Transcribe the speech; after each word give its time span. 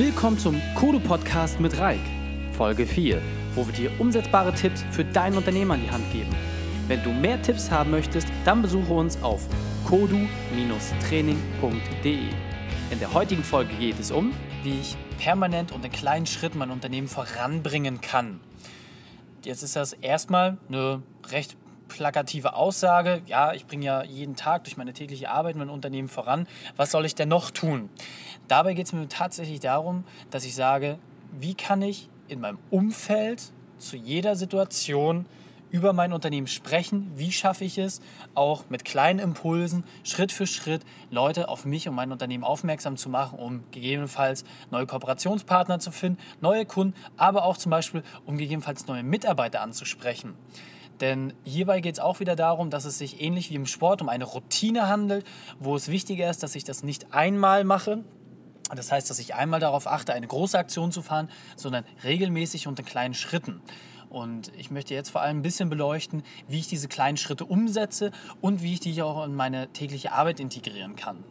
Willkommen 0.00 0.38
zum 0.38 0.58
Kodo 0.76 0.98
Podcast 0.98 1.60
mit 1.60 1.78
Reik, 1.78 2.00
Folge 2.52 2.86
4, 2.86 3.20
wo 3.54 3.66
wir 3.66 3.74
dir 3.74 4.00
umsetzbare 4.00 4.54
Tipps 4.54 4.82
für 4.92 5.04
dein 5.04 5.36
Unternehmen 5.36 5.72
an 5.72 5.82
die 5.82 5.90
Hand 5.90 6.10
geben. 6.10 6.34
Wenn 6.88 7.02
du 7.02 7.10
mehr 7.10 7.42
Tipps 7.42 7.70
haben 7.70 7.90
möchtest, 7.90 8.26
dann 8.46 8.62
besuche 8.62 8.94
uns 8.94 9.22
auf 9.22 9.46
kodu-training.de. 9.84 12.18
In 12.90 12.98
der 12.98 13.12
heutigen 13.12 13.44
Folge 13.44 13.74
geht 13.74 14.00
es 14.00 14.10
um, 14.10 14.32
wie 14.62 14.80
ich 14.80 14.96
permanent 15.18 15.70
und 15.70 15.84
in 15.84 15.92
kleinen 15.92 16.24
Schritten 16.24 16.56
mein 16.56 16.70
Unternehmen 16.70 17.06
voranbringen 17.06 18.00
kann. 18.00 18.40
Jetzt 19.44 19.62
ist 19.62 19.76
das 19.76 19.92
erstmal 19.92 20.56
eine 20.68 21.02
recht 21.28 21.58
plakative 21.90 22.54
Aussage. 22.54 23.20
Ja, 23.26 23.52
ich 23.52 23.66
bringe 23.66 23.84
ja 23.84 24.02
jeden 24.02 24.36
Tag 24.36 24.64
durch 24.64 24.76
meine 24.76 24.92
tägliche 24.92 25.30
Arbeit 25.30 25.56
mein 25.56 25.68
Unternehmen 25.68 26.08
voran. 26.08 26.46
Was 26.76 26.90
soll 26.90 27.04
ich 27.04 27.14
denn 27.14 27.28
noch 27.28 27.50
tun? 27.50 27.90
Dabei 28.48 28.74
geht 28.74 28.86
es 28.86 28.92
mir 28.92 29.08
tatsächlich 29.08 29.60
darum, 29.60 30.04
dass 30.30 30.44
ich 30.44 30.54
sage, 30.54 30.98
wie 31.38 31.54
kann 31.54 31.82
ich 31.82 32.08
in 32.28 32.40
meinem 32.40 32.58
Umfeld 32.70 33.52
zu 33.78 33.96
jeder 33.96 34.36
Situation 34.36 35.26
über 35.70 35.92
mein 35.92 36.12
Unternehmen 36.12 36.46
sprechen. 36.46 37.10
Wie 37.14 37.32
schaffe 37.32 37.64
ich 37.64 37.78
es, 37.78 38.00
auch 38.34 38.64
mit 38.68 38.84
kleinen 38.84 39.18
Impulsen, 39.18 39.84
Schritt 40.04 40.32
für 40.32 40.46
Schritt, 40.46 40.82
Leute 41.10 41.48
auf 41.48 41.64
mich 41.64 41.88
und 41.88 41.94
mein 41.94 42.12
Unternehmen 42.12 42.44
aufmerksam 42.44 42.96
zu 42.96 43.08
machen, 43.08 43.38
um 43.38 43.62
gegebenenfalls 43.70 44.44
neue 44.70 44.86
Kooperationspartner 44.86 45.78
zu 45.78 45.92
finden, 45.92 46.18
neue 46.40 46.66
Kunden, 46.66 46.94
aber 47.16 47.44
auch 47.44 47.56
zum 47.56 47.70
Beispiel, 47.70 48.02
um 48.26 48.36
gegebenenfalls 48.36 48.86
neue 48.86 49.02
Mitarbeiter 49.02 49.60
anzusprechen. 49.60 50.34
Denn 51.00 51.32
hierbei 51.44 51.80
geht 51.80 51.94
es 51.94 52.00
auch 52.00 52.20
wieder 52.20 52.36
darum, 52.36 52.70
dass 52.70 52.84
es 52.84 52.98
sich 52.98 53.20
ähnlich 53.20 53.50
wie 53.50 53.54
im 53.54 53.66
Sport 53.66 54.02
um 54.02 54.08
eine 54.08 54.24
Routine 54.24 54.88
handelt, 54.88 55.26
wo 55.58 55.74
es 55.74 55.88
wichtiger 55.88 56.28
ist, 56.28 56.42
dass 56.42 56.54
ich 56.54 56.64
das 56.64 56.82
nicht 56.82 57.14
einmal 57.14 57.64
mache. 57.64 58.04
Das 58.74 58.92
heißt, 58.92 59.08
dass 59.10 59.18
ich 59.18 59.34
einmal 59.34 59.60
darauf 59.60 59.86
achte, 59.86 60.12
eine 60.12 60.26
große 60.26 60.58
Aktion 60.58 60.92
zu 60.92 61.02
fahren, 61.02 61.28
sondern 61.56 61.84
regelmäßig 62.04 62.66
und 62.66 62.78
in 62.78 62.84
kleinen 62.84 63.14
Schritten. 63.14 63.62
Und 64.08 64.52
ich 64.56 64.70
möchte 64.70 64.92
jetzt 64.94 65.10
vor 65.10 65.22
allem 65.22 65.38
ein 65.38 65.42
bisschen 65.42 65.70
beleuchten, 65.70 66.22
wie 66.48 66.58
ich 66.58 66.66
diese 66.66 66.88
kleinen 66.88 67.16
Schritte 67.16 67.44
umsetze 67.44 68.10
und 68.40 68.62
wie 68.62 68.74
ich 68.74 68.80
die 68.80 69.00
auch 69.02 69.24
in 69.24 69.34
meine 69.34 69.68
tägliche 69.72 70.12
Arbeit 70.12 70.40
integrieren 70.40 70.96
kann. 70.96 71.24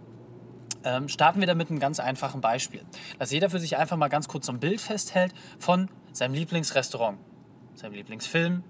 Ähm, 0.85 1.09
starten 1.09 1.41
wir 1.41 1.47
damit 1.47 1.69
mit 1.69 1.71
einem 1.71 1.79
ganz 1.79 1.99
einfachen 1.99 2.39
Beispiel. 2.39 2.81
Dass 3.19 3.31
jeder 3.31 3.49
für 3.49 3.59
sich 3.59 3.77
einfach 3.77 3.97
mal 3.97 4.07
ganz 4.07 4.29
kurz 4.29 4.45
so 4.45 4.53
ein 4.53 4.59
Bild 4.59 4.79
festhält 4.79 5.33
von 5.59 5.89
seinem 6.13 6.33
Lieblingsrestaurant, 6.33 7.19
seinem 7.75 7.93
Lieblingsfilm, 7.93 8.63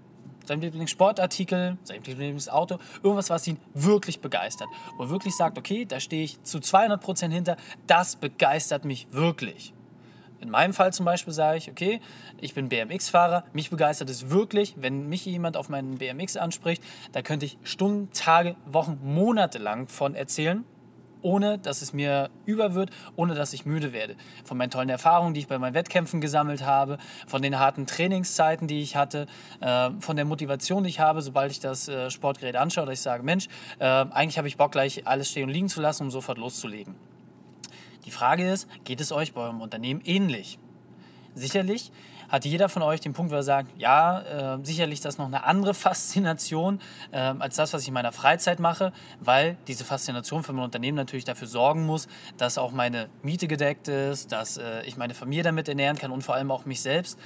seinem 0.45 0.61
Lieblingssportartikel, 0.61 1.77
seinem 1.83 2.03
Lieblingsauto, 2.03 2.79
irgendwas, 3.03 3.29
was 3.29 3.47
ihn 3.47 3.57
wirklich 3.73 4.19
begeistert. 4.19 4.67
Wo 4.97 5.03
er 5.03 5.09
wirklich 5.09 5.35
sagt, 5.35 5.57
okay, 5.57 5.85
da 5.85 5.99
stehe 5.99 6.23
ich 6.23 6.41
zu 6.43 6.59
200% 6.59 7.29
hinter, 7.29 7.57
das 7.87 8.15
begeistert 8.15 8.85
mich 8.85 9.07
wirklich. 9.11 9.73
In 10.41 10.49
meinem 10.49 10.73
Fall 10.73 10.93
zum 10.93 11.05
Beispiel 11.05 11.33
sage 11.33 11.57
ich, 11.57 11.69
okay, 11.69 11.99
ich 12.39 12.53
bin 12.53 12.69
BMX-Fahrer, 12.69 13.43
mich 13.51 13.69
begeistert 13.69 14.09
es 14.09 14.29
wirklich, 14.29 14.75
wenn 14.77 15.09
mich 15.09 15.25
jemand 15.25 15.57
auf 15.57 15.67
meinen 15.67 15.97
BMX 15.97 16.37
anspricht, 16.37 16.81
da 17.11 17.21
könnte 17.21 17.45
ich 17.45 17.57
Stunden, 17.63 18.09
Tage, 18.13 18.55
Wochen, 18.65 18.99
Monate 19.03 19.57
lang 19.57 19.89
von 19.89 20.15
erzählen 20.15 20.63
ohne 21.21 21.57
dass 21.57 21.81
es 21.81 21.93
mir 21.93 22.29
über 22.45 22.73
wird, 22.73 22.91
ohne 23.15 23.35
dass 23.35 23.53
ich 23.53 23.65
müde 23.65 23.93
werde. 23.93 24.15
Von 24.43 24.57
meinen 24.57 24.69
tollen 24.69 24.89
Erfahrungen, 24.89 25.33
die 25.33 25.41
ich 25.41 25.47
bei 25.47 25.59
meinen 25.59 25.73
Wettkämpfen 25.73 26.21
gesammelt 26.21 26.65
habe, 26.65 26.97
von 27.27 27.41
den 27.41 27.59
harten 27.59 27.85
Trainingszeiten, 27.85 28.67
die 28.67 28.81
ich 28.81 28.95
hatte, 28.95 29.27
äh, 29.61 29.89
von 29.99 30.15
der 30.15 30.25
Motivation, 30.25 30.83
die 30.83 30.89
ich 30.89 30.99
habe, 30.99 31.21
sobald 31.21 31.51
ich 31.51 31.59
das 31.59 31.87
äh, 31.87 32.09
Sportgerät 32.09 32.55
anschaue, 32.55 32.85
dass 32.85 32.95
ich 32.95 33.01
sage, 33.01 33.23
Mensch, 33.23 33.47
äh, 33.79 33.85
eigentlich 33.85 34.37
habe 34.37 34.47
ich 34.47 34.57
Bock, 34.57 34.71
gleich 34.71 35.07
alles 35.07 35.29
stehen 35.29 35.45
und 35.45 35.49
liegen 35.49 35.69
zu 35.69 35.81
lassen, 35.81 36.03
um 36.03 36.11
sofort 36.11 36.37
loszulegen. 36.37 36.95
Die 38.05 38.11
Frage 38.11 38.49
ist, 38.49 38.67
geht 38.85 39.01
es 39.01 39.11
euch 39.11 39.33
bei 39.33 39.41
eurem 39.41 39.61
Unternehmen 39.61 40.01
ähnlich? 40.05 40.57
Sicherlich 41.35 41.91
hat 42.29 42.45
jeder 42.45 42.69
von 42.69 42.81
euch 42.81 43.01
den 43.01 43.13
Punkt, 43.13 43.31
wo 43.31 43.35
er 43.35 43.43
sagt, 43.43 43.69
ja, 43.77 44.55
äh, 44.55 44.59
sicherlich 44.63 44.95
ist 44.99 45.05
das 45.05 45.17
noch 45.17 45.25
eine 45.25 45.43
andere 45.43 45.73
Faszination 45.89 46.79
äh, 47.11 47.17
als 47.17 47.55
das, 47.55 47.73
was 47.73 47.81
ich 47.81 47.87
in 47.89 47.93
meiner 47.93 48.11
Freizeit 48.11 48.59
mache, 48.59 48.93
weil 49.19 49.57
diese 49.67 49.83
Faszination 49.83 50.43
für 50.43 50.53
mein 50.53 50.65
Unternehmen 50.65 50.95
natürlich 50.95 51.25
dafür 51.25 51.47
sorgen 51.47 51.85
muss, 51.85 52.07
dass 52.37 52.57
auch 52.57 52.71
meine 52.71 53.09
Miete 53.23 53.47
gedeckt 53.47 53.87
ist, 53.87 54.31
dass 54.31 54.57
äh, 54.57 54.83
ich 54.85 54.97
meine 54.97 55.13
Familie 55.13 55.43
damit 55.43 55.67
ernähren 55.67 55.97
kann 55.97 56.11
und 56.11 56.23
vor 56.23 56.35
allem 56.35 56.51
auch 56.51 56.65
mich 56.65 56.81
selbst. 56.81 57.19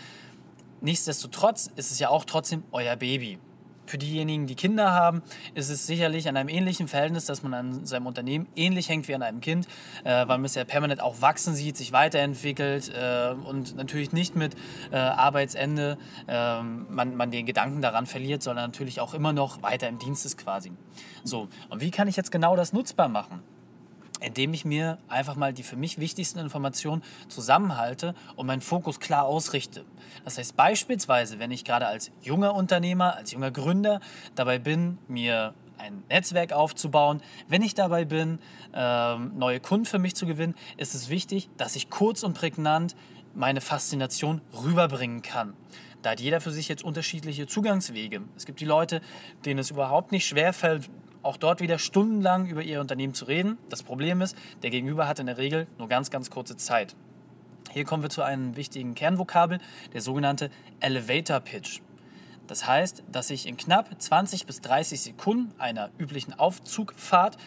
Nichtsdestotrotz 0.81 1.69
ist 1.75 1.91
es 1.91 1.99
ja 1.99 2.09
auch 2.09 2.25
trotzdem 2.25 2.63
euer 2.71 2.95
Baby 2.95 3.39
für 3.85 3.97
diejenigen, 3.97 4.47
die 4.47 4.55
Kinder 4.55 4.91
haben, 4.91 5.21
ist 5.53 5.69
es 5.69 5.85
sicherlich 5.85 6.27
an 6.27 6.37
einem 6.37 6.49
ähnlichen 6.49 6.87
Verhältnis, 6.87 7.25
dass 7.25 7.43
man 7.43 7.53
an 7.53 7.85
seinem 7.85 8.07
Unternehmen 8.07 8.47
ähnlich 8.55 8.89
hängt 8.89 9.07
wie 9.07 9.15
an 9.15 9.21
einem 9.21 9.41
Kind, 9.41 9.67
äh, 10.03 10.09
weil 10.09 10.37
man 10.37 10.45
es 10.45 10.55
ja 10.55 10.63
permanent 10.63 11.01
auch 11.01 11.21
wachsen 11.21 11.55
sieht, 11.55 11.77
sich 11.77 11.91
weiterentwickelt 11.91 12.91
äh, 12.93 13.33
und 13.45 13.75
natürlich 13.75 14.11
nicht 14.11 14.35
mit 14.35 14.55
äh, 14.91 14.95
Arbeitsende 14.95 15.97
ähm, 16.27 16.87
man, 16.89 17.15
man 17.15 17.31
den 17.31 17.45
Gedanken 17.45 17.81
daran 17.81 18.05
verliert, 18.05 18.43
sondern 18.43 18.65
natürlich 18.65 18.99
auch 18.99 19.13
immer 19.13 19.33
noch 19.33 19.61
weiter 19.61 19.87
im 19.87 19.99
Dienst 19.99 20.25
ist 20.25 20.37
quasi. 20.37 20.71
So, 21.23 21.47
und 21.69 21.81
wie 21.81 21.91
kann 21.91 22.07
ich 22.07 22.15
jetzt 22.15 22.31
genau 22.31 22.55
das 22.55 22.73
nutzbar 22.73 23.09
machen? 23.09 23.41
Indem 24.33 24.55
ich 24.55 24.65
mir 24.65 24.97
einfach 25.09 25.35
mal 25.35 25.53
die 25.53 25.61
für 25.61 25.75
mich 25.75 25.99
wichtigsten 25.99 26.39
Informationen 26.39 27.03
zusammenhalte 27.27 28.15
und 28.35 28.47
meinen 28.47 28.61
Fokus 28.61 28.99
klar 28.99 29.25
ausrichte. 29.25 29.85
Das 30.25 30.39
heißt 30.39 30.55
beispielsweise, 30.55 31.37
wenn 31.37 31.51
ich 31.51 31.63
gerade 31.63 31.85
als 31.85 32.09
junger 32.23 32.55
Unternehmer, 32.55 33.15
als 33.15 33.31
junger 33.31 33.51
Gründer 33.51 33.99
dabei 34.33 34.57
bin, 34.57 34.97
mir 35.07 35.53
ein 35.77 36.03
Netzwerk 36.09 36.51
aufzubauen, 36.51 37.21
wenn 37.47 37.61
ich 37.61 37.75
dabei 37.75 38.05
bin, 38.05 38.39
ähm, 38.73 39.33
neue 39.37 39.59
Kunden 39.59 39.85
für 39.85 39.99
mich 39.99 40.15
zu 40.15 40.25
gewinnen, 40.25 40.55
ist 40.77 40.95
es 40.95 41.09
wichtig, 41.09 41.51
dass 41.57 41.75
ich 41.75 41.91
kurz 41.91 42.23
und 42.23 42.33
prägnant 42.33 42.95
meine 43.35 43.61
Faszination 43.61 44.41
rüberbringen 44.63 45.21
kann. 45.21 45.53
Da 46.01 46.11
hat 46.11 46.19
jeder 46.19 46.41
für 46.41 46.51
sich 46.51 46.69
jetzt 46.69 46.83
unterschiedliche 46.83 47.45
Zugangswege. 47.45 48.21
Es 48.35 48.45
gibt 48.47 48.59
die 48.59 48.65
Leute, 48.65 48.99
denen 49.45 49.59
es 49.59 49.69
überhaupt 49.69 50.11
nicht 50.11 50.25
schwerfällt, 50.25 50.89
auch 51.23 51.37
dort 51.37 51.61
wieder 51.61 51.79
stundenlang 51.79 52.45
über 52.45 52.61
ihr 52.61 52.81
Unternehmen 52.81 53.13
zu 53.13 53.25
reden. 53.25 53.57
Das 53.69 53.81
Problem 53.81 54.21
ist, 54.21 54.37
der 54.61 54.69
Gegenüber 54.69 55.07
hat 55.07 55.19
in 55.19 55.25
der 55.25 55.37
Regel 55.37 55.67
nur 55.77 55.87
ganz, 55.87 56.11
ganz 56.11 56.29
kurze 56.29 56.57
Zeit. 56.57 56.95
Hier 57.71 57.85
kommen 57.85 58.03
wir 58.03 58.09
zu 58.09 58.21
einem 58.21 58.55
wichtigen 58.55 58.93
Kernvokabel, 58.93 59.59
der 59.93 60.01
sogenannte 60.01 60.51
Elevator 60.79 61.39
Pitch. 61.39 61.81
Das 62.45 62.67
heißt, 62.67 63.03
dass 63.11 63.29
ich 63.29 63.47
in 63.47 63.57
knapp 63.57 63.89
20 63.97 64.45
bis 64.45 64.61
30 64.61 65.01
Sekunden 65.01 65.59
einer 65.59 65.89
üblichen 65.97 66.37
Aufzugfahrt 66.37 67.37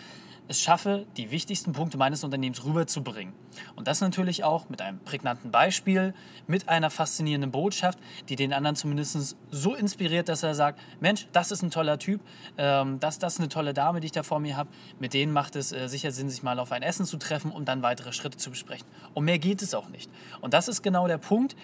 es 0.49 0.61
schaffe, 0.61 1.07
die 1.17 1.31
wichtigsten 1.31 1.73
Punkte 1.73 1.99
meines 1.99 2.23
Unternehmens 2.25 2.65
rüberzubringen. 2.65 3.35
Und 3.75 3.89
das 3.89 4.01
natürlich 4.01 4.45
auch 4.45 4.69
mit 4.69 4.81
einem 4.81 5.01
prägnanten 5.01 5.51
Beispiel, 5.51 6.15
mit 6.47 6.69
einer 6.69 6.91
faszinierenden 6.91 7.51
Botschaft, 7.51 7.99
die 8.29 8.37
den 8.37 8.53
anderen 8.53 8.77
zumindest 8.77 9.37
so 9.51 9.75
inspiriert, 9.75 10.29
dass 10.29 10.43
er 10.43 10.55
sagt, 10.55 10.81
Mensch, 11.01 11.27
das 11.33 11.51
ist 11.51 11.63
ein 11.63 11.71
toller 11.71 11.99
Typ, 11.99 12.21
ähm, 12.59 13.01
das, 13.01 13.19
das 13.19 13.35
ist 13.35 13.41
eine 13.41 13.49
tolle 13.49 13.75
Dame, 13.75 14.01
die 14.01 14.07
ich 14.07 14.13
da 14.13 14.23
vor 14.23 14.41
mir 14.41 14.57
habe. 14.57 14.69
Mit 14.99 15.15
denen 15.15 15.33
macht 15.33 15.57
es 15.57 15.73
äh, 15.73 15.89
sicher 15.89 16.13
Sinn, 16.13 16.31
sich 16.31 16.43
mal 16.43 16.59
auf 16.59 16.73
ein 16.73 16.83
Essen 16.83 17.07
zu 17.07 17.17
treffen 17.17 17.51
und 17.51 17.67
dann 17.67 17.83
weitere 17.83 18.13
Schritte 18.13 18.37
zu 18.37 18.51
besprechen. 18.51 18.87
Und 19.15 19.25
mehr 19.25 19.39
geht 19.39 19.63
es 19.63 19.75
auch 19.75 19.89
nicht. 19.89 20.11
Und 20.41 20.55
das 20.55 20.69
ist 20.69 20.83
genau 20.83 21.09
der 21.09 21.19
Punkt, 21.19 21.57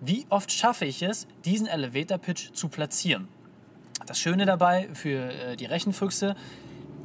wie 0.00 0.26
oft 0.28 0.52
schaffe 0.52 0.84
ich 0.84 1.02
es, 1.02 1.26
diesen 1.44 1.66
Elevator-Pitch 1.66 2.52
zu 2.52 2.68
platzieren. 2.68 3.28
Das 4.06 4.18
Schöne 4.18 4.44
dabei 4.44 4.88
für 4.92 5.32
äh, 5.32 5.56
die 5.56 5.64
Rechenfüchse, 5.64 6.36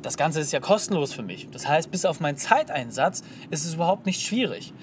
das 0.02 0.18
Ganze 0.18 0.40
ist 0.40 0.52
ja 0.52 0.60
kostenlos 0.60 1.14
für 1.14 1.24
mich. 1.24 1.48
Das 1.52 1.68
heißt, 1.68 1.92
bis 1.92 2.06
auf 2.06 2.20
meinen 2.20 2.38
Zeiteinsatz 2.38 3.24
ist 3.50 3.66
es 3.66 3.76
überhaupt 3.76 4.06
nicht 4.06 4.22
schwierig. 4.22 4.74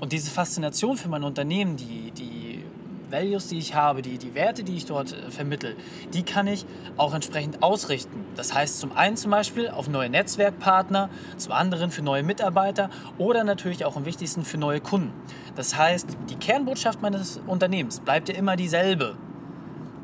Und 0.00 0.12
diese 0.12 0.30
Faszination 0.30 0.96
für 0.96 1.08
mein 1.08 1.24
Unternehmen, 1.24 1.76
die, 1.76 2.12
die 2.12 2.64
Values, 3.10 3.48
die 3.48 3.58
ich 3.58 3.74
habe, 3.74 4.02
die, 4.02 4.18
die 4.18 4.34
Werte, 4.34 4.64
die 4.64 4.76
ich 4.76 4.86
dort 4.86 5.12
äh, 5.12 5.30
vermittel, 5.30 5.76
die 6.12 6.22
kann 6.22 6.46
ich 6.46 6.66
auch 6.96 7.14
entsprechend 7.14 7.62
ausrichten. 7.62 8.24
Das 8.36 8.54
heißt 8.54 8.78
zum 8.78 8.96
einen 8.96 9.16
zum 9.16 9.30
Beispiel 9.30 9.68
auf 9.68 9.88
neue 9.88 10.10
Netzwerkpartner, 10.10 11.10
zum 11.36 11.52
anderen 11.52 11.90
für 11.90 12.02
neue 12.02 12.22
Mitarbeiter 12.22 12.90
oder 13.16 13.44
natürlich 13.44 13.84
auch 13.84 13.96
am 13.96 14.04
wichtigsten 14.04 14.44
für 14.44 14.58
neue 14.58 14.80
Kunden. 14.80 15.12
Das 15.56 15.76
heißt, 15.76 16.06
die 16.28 16.36
Kernbotschaft 16.36 17.02
meines 17.02 17.40
Unternehmens 17.46 18.00
bleibt 18.00 18.28
ja 18.28 18.34
immer 18.34 18.56
dieselbe. 18.56 19.16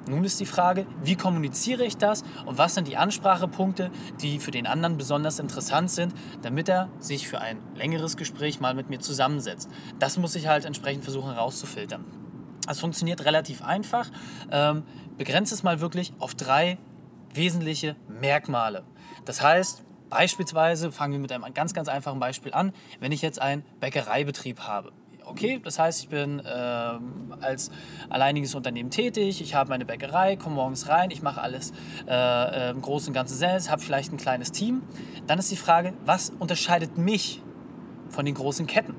Nun 0.09 0.25
ist 0.25 0.39
die 0.39 0.47
Frage, 0.47 0.87
wie 1.03 1.17
kommuniziere 1.17 1.85
ich 1.85 1.97
das 1.97 2.25
und 2.45 2.59
was 2.59 2.75
sind 2.75 2.89
die 2.89 2.97
Ansprachepunkte, 2.97 3.91
die 4.21 4.39
für 4.39 4.51
den 4.51 4.67
anderen 4.67 4.99
besonders 4.99 5.39
interessant 5.39 5.91
sind, 5.91 6.15
damit 6.43 6.69
er 6.69 6.91
sich 6.99 7.27
für 7.27 7.41
ein 7.41 7.59
längeres 7.75 8.17
Gespräch 8.17 8.61
mal 8.61 8.75
mit 8.75 8.91
mir 8.91 9.01
zusammensetzt. 9.01 9.71
Das 9.99 10.19
muss 10.19 10.35
ich 10.35 10.47
halt 10.47 10.67
entsprechend 10.67 11.05
versuchen 11.05 11.33
herauszufiltern. 11.33 12.05
Das 12.67 12.81
funktioniert 12.81 13.25
relativ 13.25 13.63
einfach. 13.63 14.11
Ähm, 14.51 14.85
begrenze 15.17 15.55
es 15.55 15.63
mal 15.63 15.81
wirklich 15.81 16.13
auf 16.19 16.35
drei 16.35 16.79
wesentliche 17.33 17.97
Merkmale. 18.09 18.85
Das 19.25 19.43
heißt, 19.43 19.85
beispielsweise 20.11 20.93
fangen 20.93 21.15
wir 21.15 21.21
mit 21.21 21.33
einem 21.33 21.53
ganz, 21.55 21.75
ganz 21.75 21.89
einfachen 21.89 22.21
Beispiel 22.21 22.53
an, 22.53 22.73
wenn 23.01 23.13
ich 23.13 23.23
jetzt 23.23 23.41
einen 23.41 23.65
Bäckereibetrieb 23.81 24.61
habe 24.61 24.93
okay, 25.27 25.61
das 25.63 25.79
heißt, 25.79 26.03
ich 26.03 26.09
bin 26.09 26.41
äh, 26.41 26.49
als 27.41 27.71
alleiniges 28.09 28.55
Unternehmen 28.55 28.91
tätig, 28.91 29.41
ich 29.41 29.55
habe 29.55 29.71
meine 29.71 29.85
Bäckerei, 29.85 30.37
komme 30.37 30.57
morgens 30.57 30.89
rein, 30.89 31.11
ich 31.11 31.23
mache 31.23 31.41
alles 31.41 31.73
äh, 32.09 32.71
im 32.71 32.81
Großen 32.81 33.09
und 33.09 33.15
Ganzen 33.15 33.37
selbst, 33.37 33.71
habe 33.71 33.83
vielleicht 33.83 34.13
ein 34.13 34.19
kleines 34.19 34.53
Team. 34.53 34.83
Dann 35.27 35.39
ist 35.39 35.51
die 35.51 35.57
Frage, 35.57 35.95
was 36.05 36.31
unterscheidet 36.39 36.99
mich 36.99 37.43
von 38.09 38.25
den 38.25 38.35
großen 38.35 38.67
Ketten? 38.67 38.95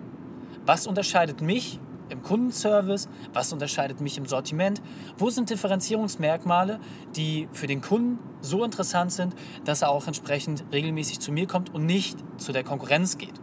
was 0.66 0.88
unterscheidet 0.88 1.42
mich 1.42 1.80
im 2.10 2.22
Kundenservice, 2.22 3.10
was 3.33 3.51
unterscheidet 3.51 4.00
mich 4.00 4.18
im 4.18 4.25
Sortiment, 4.25 4.81
wo 5.18 5.30
sind 5.30 5.50
Differenzierungsmerkmale, 5.50 6.80
die 7.16 7.48
für 7.51 7.68
den 7.68 7.81
Kunden 7.81 8.19
so 8.42 8.63
interessant 8.63 9.12
sind, 9.12 9.33
dass 9.63 9.81
er 9.81 9.89
auch 9.89 10.06
entsprechend 10.06 10.66
regelmäßig 10.72 11.19
zu 11.19 11.31
mir 11.31 11.48
kommt 11.48 11.74
und 11.74 11.86
nicht 11.86 12.18
zu 12.38 12.51
der 12.51 12.63
Konkurrenz 12.63 13.18
geht. 13.18 13.33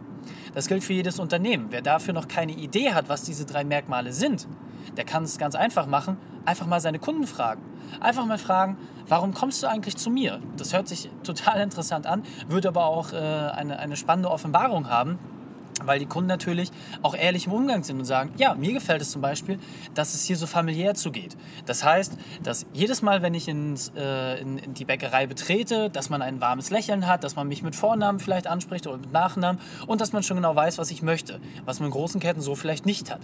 Das 0.53 0.67
gilt 0.67 0.83
für 0.83 0.93
jedes 0.93 1.19
Unternehmen. 1.19 1.67
Wer 1.69 1.81
dafür 1.81 2.13
noch 2.13 2.27
keine 2.27 2.53
Idee 2.53 2.93
hat, 2.93 3.09
was 3.09 3.23
diese 3.23 3.45
drei 3.45 3.63
Merkmale 3.63 4.13
sind, 4.13 4.47
der 4.97 5.05
kann 5.05 5.23
es 5.23 5.37
ganz 5.37 5.55
einfach 5.55 5.87
machen. 5.87 6.17
Einfach 6.45 6.67
mal 6.67 6.79
seine 6.79 6.99
Kunden 6.99 7.25
fragen. 7.25 7.61
Einfach 7.99 8.25
mal 8.25 8.37
fragen, 8.37 8.77
warum 9.07 9.33
kommst 9.33 9.63
du 9.63 9.67
eigentlich 9.67 9.97
zu 9.97 10.09
mir? 10.09 10.41
Das 10.57 10.73
hört 10.73 10.87
sich 10.87 11.09
total 11.23 11.61
interessant 11.61 12.05
an, 12.05 12.23
würde 12.47 12.67
aber 12.67 12.85
auch 12.85 13.13
äh, 13.13 13.17
eine, 13.17 13.79
eine 13.79 13.95
spannende 13.95 14.29
Offenbarung 14.29 14.89
haben 14.89 15.19
weil 15.85 15.99
die 15.99 16.05
Kunden 16.05 16.27
natürlich 16.27 16.71
auch 17.01 17.15
ehrlich 17.15 17.47
im 17.47 17.53
Umgang 17.53 17.83
sind 17.83 17.99
und 17.99 18.05
sagen, 18.05 18.31
ja, 18.37 18.55
mir 18.55 18.73
gefällt 18.73 19.01
es 19.01 19.11
zum 19.11 19.21
Beispiel, 19.21 19.59
dass 19.93 20.13
es 20.13 20.23
hier 20.23 20.37
so 20.37 20.47
familiär 20.47 20.95
zugeht. 20.95 21.35
Das 21.65 21.83
heißt, 21.83 22.13
dass 22.43 22.65
jedes 22.73 23.01
Mal, 23.01 23.21
wenn 23.21 23.33
ich 23.33 23.47
ins, 23.47 23.91
äh, 23.95 24.39
in, 24.39 24.57
in, 24.57 24.73
die 24.73 24.85
Bäckerei 24.85 25.27
betrete, 25.27 25.89
dass 25.89 26.09
man 26.09 26.21
ein 26.21 26.41
warmes 26.41 26.69
Lächeln 26.69 27.07
hat, 27.07 27.23
dass 27.23 27.35
man 27.35 27.47
mich 27.47 27.63
mit 27.63 27.75
Vornamen 27.75 28.19
vielleicht 28.19 28.47
anspricht 28.47 28.87
oder 28.87 28.97
mit 28.97 29.11
Nachnamen 29.11 29.61
und 29.87 30.01
dass 30.01 30.13
man 30.13 30.23
schon 30.23 30.37
genau 30.37 30.55
weiß, 30.55 30.77
was 30.77 30.91
ich 30.91 31.01
möchte, 31.01 31.39
was 31.65 31.79
man 31.79 31.87
in 31.87 31.91
großen 31.91 32.19
Ketten 32.19 32.41
so 32.41 32.55
vielleicht 32.55 32.85
nicht 32.85 33.11
hat. 33.11 33.21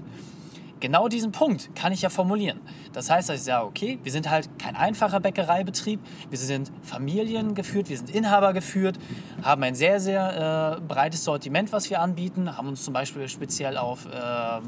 Genau 0.80 1.10
diesen 1.10 1.32
Punkt 1.32 1.76
kann 1.76 1.92
ich 1.92 2.02
ja 2.02 2.10
formulieren. 2.10 2.62
Das 2.94 3.10
heißt, 3.10 3.30
dass 3.30 3.38
ich 3.38 3.44
sage, 3.44 3.66
okay, 3.66 4.00
wir 4.04 4.12
sind 4.12 4.30
halt 4.30 4.50
kein 4.58 4.76
einfacher 4.76 5.20
Bäckereibetrieb, 5.20 6.00
wir 6.30 6.38
sind 6.38 6.72
familiengeführt, 6.84 7.90
wir 7.90 7.98
sind 7.98 8.10
Inhaber 8.10 8.54
geführt, 8.54 8.98
haben 9.44 9.64
ein 9.64 9.76
sehr, 9.76 10.00
sehr 10.00 10.78
äh, 10.78 10.82
breites 10.82 11.24
Sortiment, 11.24 11.74
was 11.74 11.90
wir 11.90 12.00
anbieten, 12.00 12.56
haben 12.56 12.70
uns 12.70 12.84
zum 12.84 12.94
Beispiel 12.94 13.28
speziell 13.28 13.78
auf 13.78 14.06
äh, 14.06 14.62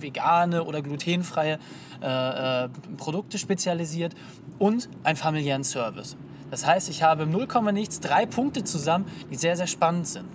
vegane 0.00 0.64
oder 0.64 0.82
glutenfreie 0.82 1.58
äh, 2.02 2.64
äh 2.64 2.68
Produkte 2.96 3.38
spezialisiert 3.38 4.14
und 4.58 4.88
einen 5.02 5.16
familiären 5.16 5.64
Service. 5.64 6.16
Das 6.50 6.66
heißt, 6.66 6.88
ich 6.88 7.02
habe 7.02 7.24
im 7.24 7.30
0, 7.30 7.46
nichts 7.72 8.00
drei 8.00 8.26
Punkte 8.26 8.64
zusammen, 8.64 9.06
die 9.30 9.36
sehr, 9.36 9.56
sehr 9.56 9.66
spannend 9.66 10.06
sind. 10.06 10.26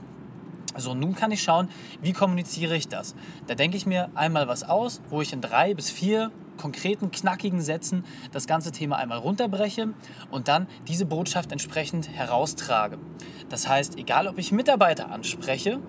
So, 0.75 0.93
nun 0.95 1.15
kann 1.15 1.31
ich 1.31 1.43
schauen, 1.43 1.69
wie 2.01 2.13
kommuniziere 2.13 2.75
ich 2.75 2.87
das. 2.87 3.15
Da 3.47 3.55
denke 3.55 3.77
ich 3.77 3.85
mir 3.85 4.09
einmal 4.15 4.47
was 4.47 4.63
aus, 4.63 5.01
wo 5.09 5.21
ich 5.21 5.33
in 5.33 5.41
drei 5.41 5.73
bis 5.73 5.89
vier 5.89 6.31
konkreten, 6.57 7.11
knackigen 7.11 7.61
Sätzen 7.61 8.03
das 8.31 8.47
ganze 8.47 8.71
Thema 8.71 8.97
einmal 8.97 9.19
runterbreche 9.19 9.93
und 10.31 10.47
dann 10.47 10.67
diese 10.87 11.05
Botschaft 11.05 11.51
entsprechend 11.51 12.09
heraustrage. 12.09 12.97
Das 13.49 13.67
heißt, 13.67 13.97
egal 13.97 14.27
ob 14.27 14.37
ich 14.37 14.51
Mitarbeiter 14.51 15.11
anspreche, 15.11 15.79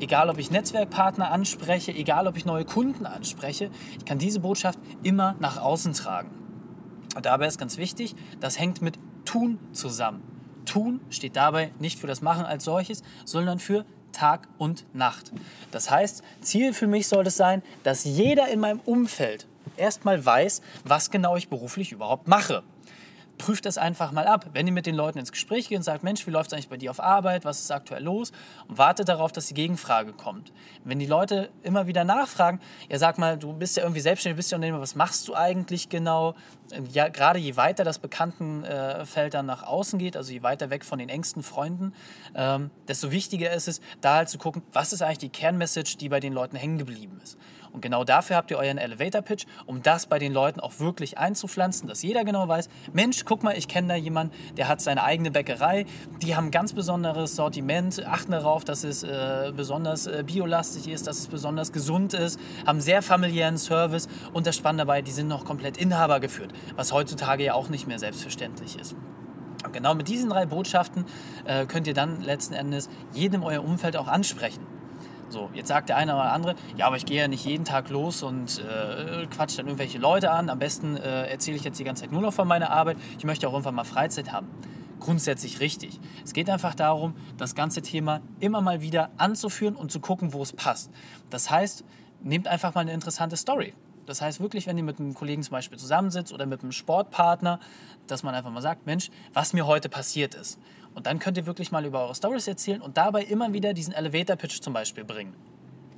egal 0.00 0.30
ob 0.30 0.38
ich 0.38 0.50
Netzwerkpartner 0.50 1.30
anspreche, 1.30 1.92
egal 1.92 2.26
ob 2.26 2.36
ich 2.36 2.44
neue 2.46 2.64
Kunden 2.64 3.06
anspreche, 3.06 3.70
ich 3.98 4.04
kann 4.04 4.18
diese 4.18 4.40
Botschaft 4.40 4.78
immer 5.02 5.36
nach 5.38 5.58
außen 5.58 5.92
tragen. 5.92 6.30
Und 7.16 7.26
dabei 7.26 7.46
ist 7.46 7.58
ganz 7.58 7.76
wichtig, 7.76 8.14
das 8.40 8.58
hängt 8.58 8.82
mit 8.82 8.98
Tun 9.24 9.58
zusammen. 9.72 10.22
Tun 10.64 11.00
steht 11.10 11.36
dabei 11.36 11.72
nicht 11.78 11.98
für 11.98 12.06
das 12.06 12.22
Machen 12.22 12.44
als 12.44 12.64
solches, 12.64 13.02
sondern 13.24 13.58
für 13.58 13.84
Tag 14.12 14.48
und 14.58 14.84
Nacht. 14.94 15.32
Das 15.70 15.90
heißt, 15.90 16.22
Ziel 16.40 16.72
für 16.72 16.86
mich 16.86 17.08
soll 17.08 17.26
es 17.26 17.36
sein, 17.36 17.62
dass 17.82 18.04
jeder 18.04 18.48
in 18.48 18.60
meinem 18.60 18.80
Umfeld 18.84 19.46
erstmal 19.76 20.24
weiß, 20.24 20.62
was 20.84 21.10
genau 21.10 21.36
ich 21.36 21.48
beruflich 21.48 21.92
überhaupt 21.92 22.28
mache 22.28 22.62
prüft 23.40 23.66
das 23.66 23.78
einfach 23.78 24.12
mal 24.12 24.26
ab. 24.26 24.46
Wenn 24.52 24.66
ihr 24.66 24.72
mit 24.72 24.86
den 24.86 24.94
Leuten 24.94 25.18
ins 25.18 25.32
Gespräch 25.32 25.68
geht 25.68 25.78
und 25.78 25.82
sagt, 25.82 26.04
Mensch, 26.04 26.26
wie 26.26 26.30
läuft 26.30 26.48
es 26.50 26.52
eigentlich 26.52 26.68
bei 26.68 26.76
dir 26.76 26.90
auf 26.90 27.00
Arbeit, 27.00 27.44
was 27.44 27.60
ist 27.60 27.70
aktuell 27.72 28.02
los? 28.02 28.32
Und 28.68 28.78
wartet 28.78 29.08
darauf, 29.08 29.32
dass 29.32 29.46
die 29.46 29.54
Gegenfrage 29.54 30.12
kommt. 30.12 30.52
Wenn 30.84 30.98
die 30.98 31.06
Leute 31.06 31.48
immer 31.62 31.86
wieder 31.86 32.04
nachfragen, 32.04 32.60
ja 32.90 32.98
sag 32.98 33.18
mal, 33.18 33.38
du 33.38 33.52
bist 33.52 33.76
ja 33.76 33.82
irgendwie 33.82 34.00
selbstständig, 34.00 34.36
bist 34.36 34.50
ja 34.50 34.56
Unternehmer, 34.56 34.80
was 34.80 34.94
machst 34.94 35.26
du 35.26 35.34
eigentlich 35.34 35.88
genau? 35.88 36.34
Ja, 36.92 37.08
gerade 37.08 37.38
je 37.38 37.56
weiter 37.56 37.82
das 37.82 37.98
Bekanntenfeld 37.98 39.34
dann 39.34 39.46
nach 39.46 39.62
außen 39.62 39.98
geht, 39.98 40.16
also 40.16 40.32
je 40.32 40.42
weiter 40.42 40.70
weg 40.70 40.84
von 40.84 40.98
den 40.98 41.08
engsten 41.08 41.42
Freunden, 41.42 41.94
ähm, 42.34 42.70
desto 42.88 43.10
wichtiger 43.10 43.52
ist 43.52 43.68
es, 43.68 43.80
da 44.00 44.16
halt 44.16 44.28
zu 44.28 44.38
gucken, 44.38 44.62
was 44.72 44.92
ist 44.92 45.02
eigentlich 45.02 45.18
die 45.18 45.30
Kernmessage, 45.30 45.96
die 45.98 46.08
bei 46.08 46.20
den 46.20 46.32
Leuten 46.32 46.56
hängen 46.56 46.78
geblieben 46.78 47.20
ist. 47.22 47.38
Und 47.72 47.82
genau 47.82 48.04
dafür 48.04 48.36
habt 48.36 48.50
ihr 48.50 48.58
euren 48.58 48.78
Elevator 48.78 49.22
Pitch, 49.22 49.46
um 49.66 49.82
das 49.82 50.06
bei 50.06 50.18
den 50.18 50.32
Leuten 50.32 50.60
auch 50.60 50.80
wirklich 50.80 51.18
einzupflanzen, 51.18 51.88
dass 51.88 52.02
jeder 52.02 52.24
genau 52.24 52.48
weiß, 52.48 52.68
Mensch, 52.92 53.24
guck 53.24 53.42
mal, 53.42 53.56
ich 53.56 53.68
kenne 53.68 53.88
da 53.88 53.94
jemanden, 53.94 54.34
der 54.56 54.68
hat 54.68 54.80
seine 54.80 55.04
eigene 55.04 55.30
Bäckerei, 55.30 55.86
die 56.20 56.34
haben 56.34 56.46
ein 56.46 56.50
ganz 56.50 56.72
besonderes 56.72 57.36
Sortiment, 57.36 58.04
achten 58.04 58.32
darauf, 58.32 58.64
dass 58.64 58.84
es 58.84 59.02
äh, 59.02 59.52
besonders 59.56 60.06
äh, 60.06 60.24
biolastig 60.26 60.88
ist, 60.88 61.06
dass 61.06 61.18
es 61.18 61.28
besonders 61.28 61.72
gesund 61.72 62.14
ist, 62.14 62.40
haben 62.66 62.80
sehr 62.80 63.02
familiären 63.02 63.56
Service 63.56 64.08
und 64.32 64.46
das 64.46 64.56
Spannende 64.56 64.80
dabei, 64.80 65.02
die 65.02 65.12
sind 65.12 65.28
noch 65.28 65.44
komplett 65.44 65.76
Inhaber 65.76 66.20
geführt, 66.20 66.52
was 66.74 66.92
heutzutage 66.92 67.44
ja 67.44 67.54
auch 67.54 67.68
nicht 67.68 67.86
mehr 67.86 67.98
selbstverständlich 67.98 68.78
ist. 68.78 68.96
Und 69.64 69.72
genau 69.72 69.94
mit 69.94 70.08
diesen 70.08 70.30
drei 70.30 70.46
Botschaften 70.46 71.04
äh, 71.44 71.66
könnt 71.66 71.86
ihr 71.86 71.94
dann 71.94 72.22
letzten 72.22 72.54
Endes 72.54 72.88
jedem 73.12 73.42
euer 73.42 73.62
Umfeld 73.62 73.96
auch 73.96 74.08
ansprechen. 74.08 74.66
So, 75.30 75.48
jetzt 75.54 75.68
sagt 75.68 75.88
der 75.88 75.96
eine 75.96 76.14
oder 76.14 76.32
andere, 76.32 76.56
ja, 76.76 76.88
aber 76.88 76.96
ich 76.96 77.06
gehe 77.06 77.20
ja 77.20 77.28
nicht 77.28 77.44
jeden 77.44 77.64
Tag 77.64 77.88
los 77.88 78.24
und 78.24 78.58
äh, 78.58 79.26
quatsch 79.26 79.56
dann 79.56 79.66
irgendwelche 79.66 79.98
Leute 79.98 80.32
an. 80.32 80.50
Am 80.50 80.58
besten 80.58 80.96
äh, 80.96 81.28
erzähle 81.28 81.56
ich 81.56 81.62
jetzt 81.62 81.78
die 81.78 81.84
ganze 81.84 82.02
Zeit 82.02 82.10
nur 82.10 82.20
noch 82.20 82.32
von 82.32 82.48
meiner 82.48 82.70
Arbeit. 82.70 82.96
Ich 83.16 83.24
möchte 83.24 83.46
auch 83.46 83.52
irgendwann 83.52 83.76
mal 83.76 83.84
Freizeit 83.84 84.32
haben. 84.32 84.48
Grundsätzlich 84.98 85.60
richtig. 85.60 86.00
Es 86.24 86.32
geht 86.32 86.50
einfach 86.50 86.74
darum, 86.74 87.14
das 87.38 87.54
ganze 87.54 87.80
Thema 87.80 88.22
immer 88.40 88.60
mal 88.60 88.80
wieder 88.80 89.10
anzuführen 89.18 89.76
und 89.76 89.92
zu 89.92 90.00
gucken, 90.00 90.32
wo 90.32 90.42
es 90.42 90.52
passt. 90.52 90.90
Das 91.30 91.48
heißt, 91.48 91.84
nehmt 92.22 92.48
einfach 92.48 92.74
mal 92.74 92.80
eine 92.80 92.92
interessante 92.92 93.36
Story. 93.36 93.72
Das 94.06 94.20
heißt 94.20 94.40
wirklich, 94.40 94.66
wenn 94.66 94.76
ihr 94.76 94.82
mit 94.82 94.98
einem 94.98 95.14
Kollegen 95.14 95.44
zum 95.44 95.52
Beispiel 95.52 95.78
zusammensitzt 95.78 96.32
oder 96.32 96.44
mit 96.44 96.62
einem 96.62 96.72
Sportpartner, 96.72 97.60
dass 98.08 98.24
man 98.24 98.34
einfach 98.34 98.50
mal 98.50 98.60
sagt, 98.60 98.84
Mensch, 98.84 99.10
was 99.32 99.52
mir 99.52 99.68
heute 99.68 99.88
passiert 99.88 100.34
ist. 100.34 100.58
Und 100.94 101.06
dann 101.06 101.18
könnt 101.18 101.36
ihr 101.36 101.46
wirklich 101.46 101.70
mal 101.72 101.84
über 101.84 102.02
eure 102.02 102.14
Stories 102.14 102.46
erzählen 102.48 102.80
und 102.80 102.96
dabei 102.96 103.22
immer 103.22 103.52
wieder 103.52 103.72
diesen 103.74 103.94
Elevator-Pitch 103.94 104.60
zum 104.60 104.72
Beispiel 104.72 105.04
bringen. 105.04 105.34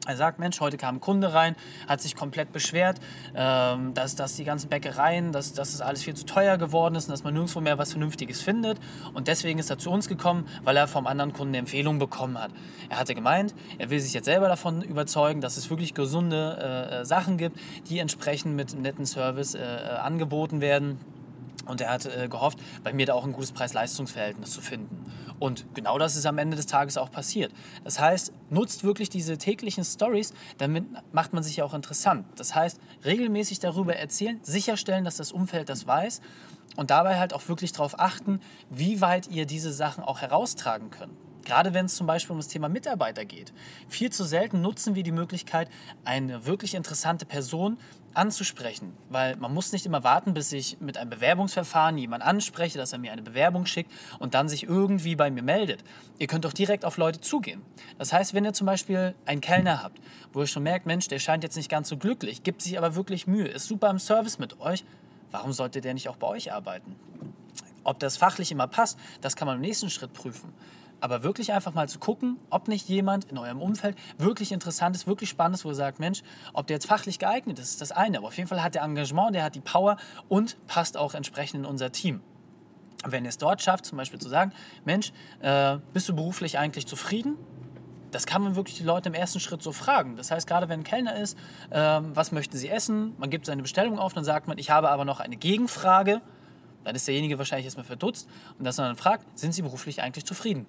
Er 0.05 0.17
sagt, 0.17 0.41
Mensch, 0.41 0.59
heute 0.61 0.77
kam 0.79 0.97
ein 0.97 1.01
Kunde 1.01 1.33
rein, 1.33 1.55
hat 1.87 2.01
sich 2.01 2.17
komplett 2.17 2.51
beschwert, 2.53 2.99
ähm, 3.37 3.95
dass, 3.95 4.17
dass 4.17 4.35
die 4.35 4.43
ganzen 4.43 4.69
Bäckereien, 4.69 5.31
dass, 5.31 5.53
dass 5.53 5.71
das 5.71 5.81
alles 5.81 6.03
viel 6.03 6.15
zu 6.15 6.27
teuer 6.27 6.59
geworden 6.59 6.97
ist 6.97 7.05
und 7.05 7.13
dass 7.13 7.23
man 7.23 7.35
nirgendwo 7.35 7.61
mehr 7.61 7.79
was 7.79 7.93
Vernünftiges 7.93 8.43
findet. 8.43 8.81
Und 9.15 9.29
deswegen 9.29 9.61
ist 9.61 9.71
er 9.71 9.79
zu 9.79 9.91
uns 9.91 10.09
gekommen, 10.09 10.49
weil 10.65 10.77
er 10.77 10.89
vom 10.89 11.07
anderen 11.07 11.33
Kunden 11.33 11.53
eine 11.53 11.59
Empfehlung 11.59 12.01
bekommen 12.01 12.37
hat. 12.37 12.51
Er 12.89 12.99
hatte 12.99 13.15
gemeint, 13.15 13.55
er 13.79 13.91
will 13.91 14.01
sich 14.01 14.13
jetzt 14.13 14.25
selber 14.25 14.49
davon 14.49 14.83
überzeugen, 14.83 15.41
dass 15.41 15.57
es 15.57 15.71
wirklich 15.71 15.95
gesunde 15.95 16.59
äh, 16.61 17.01
äh 17.03 17.05
Sachen 17.05 17.37
gibt, 17.37 17.61
die 17.89 18.01
entsprechend 18.01 18.57
mit 18.57 18.77
netten 18.77 19.07
Service 19.07 19.55
äh, 19.55 19.61
äh 19.61 19.89
angeboten 19.99 20.61
werden 20.61 20.99
und 21.67 21.81
er 21.81 21.91
hat 21.91 22.07
äh, 22.07 22.29
gehofft, 22.29 22.59
bei 22.83 22.93
mir 22.93 23.07
da 23.07 23.15
auch 23.15 23.25
ein 23.25 23.33
gutes 23.33 23.53
Preis-Leistungs-Verhältnis 23.53 24.51
zu 24.51 24.61
finden. 24.61 25.05
Und 25.39 25.67
genau 25.75 25.99
das 25.99 26.17
ist 26.17 26.27
am 26.27 26.39
Ende 26.39 26.57
des 26.57 26.67
Tages 26.67 26.97
auch 26.97 27.11
passiert. 27.11 27.53
Das 27.85 27.99
heißt, 27.99 28.33
nutzt 28.51 28.85
wirklich 28.85 29.11
diese 29.11 29.39
täglichen 29.39 29.85
Stories, 29.85 30.33
damit 30.59 30.85
macht 31.13 31.33
man 31.33 31.43
sich 31.43 31.57
ja 31.57 31.65
auch 31.65 31.75
interessant. 31.75 32.27
Das 32.37 32.55
heißt, 32.55 32.81
regelmäßig 33.05 33.59
darüber 33.59 33.97
erzählen, 33.97 34.39
sicherstellen, 34.43 35.05
dass 35.05 35.17
das 35.17 35.33
Umfeld 35.33 35.69
das 35.69 35.87
weiß 35.87 36.21
und 36.77 36.91
dabei 36.91 37.19
halt 37.19 37.35
auch 37.35 37.49
wirklich 37.49 37.73
darauf 37.73 37.99
achten, 37.99 38.41
wie 38.71 39.01
weit 39.01 39.29
ihr 39.29 39.47
diese 39.47 39.73
Sachen 39.73 40.05
auch 40.05 40.21
heraustragen 40.21 40.91
könnt. 40.91 41.13
Gerade 41.45 41.75
wenn 41.75 41.87
es 41.87 41.97
zum 41.97 42.07
Beispiel 42.07 42.33
um 42.33 42.39
das 42.39 42.49
Thema 42.49 42.69
Mitarbeiter 42.69 43.25
geht. 43.25 43.53
Viel 43.89 44.11
zu 44.11 44.25
selten 44.25 44.61
nutzen 44.61 44.95
wir 44.95 45.03
die 45.03 45.13
Möglichkeit, 45.13 45.69
eine 46.05 46.47
wirklich 46.47 46.75
interessante 46.75 47.27
Person 47.27 47.79
anzusprechen, 48.15 48.93
weil 49.09 49.37
man 49.37 49.53
muss 49.53 49.73
nicht 49.73 49.87
immer 49.87 50.05
warten, 50.05 50.35
bis 50.35 50.53
ich 50.53 50.81
mit 50.81 50.97
einem 50.97 51.11
Bewerbungsverfahren 51.11 51.99
jemanden 51.99 52.27
anspreche, 52.27 52.79
dass 52.79 52.93
er 52.93 52.99
mir 52.99 53.13
eine 53.13 53.23
Bewerbung 53.23 53.67
schickt 53.67 53.91
und 54.19 54.35
dann 54.35 54.49
sich 54.49 54.65
irgendwie 54.65 55.17
bei 55.17 55.31
mir 55.31 55.43
meldet. 55.43 55.85
Ihr 56.19 56.27
könnt 56.27 56.45
doch 56.45 56.53
direkt 56.53 56.85
auf 56.85 56.97
Leute 56.97 57.21
zugehen. 57.21 57.63
Das 57.99 58.13
heißt, 58.13 58.35
wenn 58.35 58.45
ihr 58.45 58.53
zum 58.53 58.67
Beispiel 58.67 59.15
einen 59.27 59.41
Kellner 59.41 59.83
habt, 59.83 60.01
wo 60.33 60.41
ihr 60.41 60.47
schon 60.47 60.63
merkt, 60.63 60.87
Mensch, 60.87 61.09
der 61.09 61.19
scheint 61.19 61.45
jetzt 61.45 61.57
nicht 61.57 61.69
ganz 61.69 61.89
so 61.89 61.97
glücklich, 61.97 62.43
gibt 62.43 62.63
sich 62.63 62.79
aber 62.79 62.95
wirklich 62.95 63.27
Mühe, 63.27 63.49
ist 63.49 63.67
super 63.67 63.91
im 63.91 63.99
Service 63.99 64.39
mit 64.39 64.61
euch, 64.61 64.85
warum 65.31 65.53
sollte 65.53 65.81
der 65.81 65.95
nicht 65.95 66.09
auch 66.09 66.17
bei 66.17 66.27
euch 66.27 66.53
arbeiten? 66.53 66.97
Ob 67.85 67.99
das 67.99 68.17
fachlich 68.17 68.53
immer 68.53 68.69
passt, 68.69 68.99
das 69.21 69.37
kann 69.37 69.47
man 69.47 69.57
im 69.57 69.63
nächsten 69.63 69.91
Schritt 69.91 70.13
prüfen. 70.13 70.53
Aber 71.03 71.25
wirklich 71.25 71.53
einfach 71.53 71.75
mal 71.75 71.89
zu 71.89 71.99
gucken, 71.99 72.39
ob 72.49 72.69
nicht 72.69 72.89
jemand 72.89 73.25
in 73.25 73.37
eurem 73.37 73.61
Umfeld 73.61 73.99
wirklich 74.19 74.53
interessant 74.53 74.95
ist, 74.95 75.09
wirklich 75.09 75.29
spannend 75.29 75.57
ist, 75.57 75.65
wo 75.65 75.71
ihr 75.71 75.75
sagt, 75.75 75.99
Mensch, 75.99 76.23
ob 76.53 76.69
der 76.69 76.77
jetzt 76.77 76.87
fachlich 76.87 77.19
geeignet 77.19 77.59
ist, 77.59 77.71
ist 77.71 77.81
das 77.81 77.91
eine. 77.91 78.19
Aber 78.19 78.29
auf 78.29 78.37
jeden 78.37 78.49
Fall 78.49 78.63
hat 78.63 78.77
der 78.77 78.83
Engagement, 78.83 79.35
der 79.35 79.43
hat 79.43 79.57
die 79.57 79.61
Power 79.61 79.97
und 80.29 80.65
passt 80.69 80.97
auch 80.97 81.15
entsprechend 81.15 81.59
in 81.59 81.67
unser 81.67 81.91
Team. 81.91 82.21
Wenn 83.05 83.25
ihr 83.25 83.31
es 83.31 83.39
dort 83.39 83.61
schafft, 83.61 83.85
zum 83.85 83.99
Beispiel 83.99 84.21
zu 84.21 84.29
sagen, 84.29 84.53
Mensch, 84.85 85.13
äh, 85.41 85.79
bist 85.93 86.09
du 86.09 86.15
beruflich 86.15 86.57
eigentlich 86.57 86.87
zufrieden? 86.87 87.37
Das 88.13 88.25
kann 88.25 88.41
man 88.41 88.55
wirklich 88.55 88.77
die 88.77 88.85
Leute 88.85 89.09
im 89.09 89.15
ersten 89.17 89.41
Schritt 89.41 89.61
so 89.61 89.73
fragen. 89.73 90.15
Das 90.15 90.31
heißt, 90.31 90.47
gerade 90.47 90.69
wenn 90.69 90.81
ein 90.81 90.85
Kellner 90.85 91.17
ist, 91.17 91.37
äh, 91.71 91.99
was 92.15 92.31
möchten 92.31 92.57
sie 92.57 92.69
essen? 92.69 93.15
Man 93.19 93.29
gibt 93.29 93.47
seine 93.47 93.63
Bestellung 93.63 93.99
auf, 93.99 94.13
dann 94.13 94.23
sagt 94.23 94.47
man, 94.47 94.57
ich 94.57 94.71
habe 94.71 94.89
aber 94.89 95.05
noch 95.05 95.19
eine 95.19 95.37
Gegenfrage. 95.37 96.21
Dann 96.85 96.95
ist 96.95 97.09
derjenige 97.09 97.39
wahrscheinlich 97.39 97.65
erstmal 97.65 97.87
verdutzt 97.87 98.29
und 98.57 98.65
dass 98.65 98.77
man 98.77 98.87
dann 98.87 98.97
fragt, 98.97 99.37
sind 99.37 99.53
sie 99.53 99.63
beruflich 99.63 100.01
eigentlich 100.01 100.27
zufrieden? 100.27 100.65